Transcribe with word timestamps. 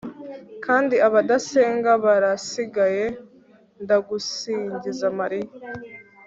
kandi 0.65 0.95
abadasenga 1.07 1.91
barasigaye, 2.05 3.05
ndagusingiza 3.83 5.07
mariya 5.19 5.51